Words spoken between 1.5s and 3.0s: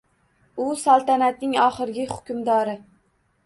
oxirgi hukmdori